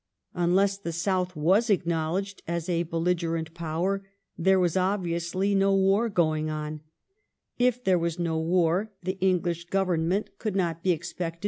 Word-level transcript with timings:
Un 0.33 0.55
less 0.55 0.79
the 0.79 0.91
South 0.91 1.35
was 1.35 1.69
acknowledged 1.69 2.41
as 2.47 2.67
a 2.67 2.81
belligerent 2.81 3.53
power, 3.53 4.03
there 4.35 4.59
was 4.59 4.75
obviously 4.75 5.53
no 5.53 5.75
war 5.75 6.09
going 6.09 6.49
on. 6.49 6.81
If 7.59 7.83
there 7.83 7.99
was 7.99 8.17
no 8.17 8.39
war, 8.39 8.91
the 9.03 9.19
English 9.21 9.65
Government 9.65 10.39
could 10.39 10.55
not 10.55 10.81
be 10.81 10.89
expected 10.89 10.89
FRANCE 10.89 10.89
AND 10.89 10.89
THE 10.89 10.89
UNITED 10.89 11.05
STATES. 11.05 11.39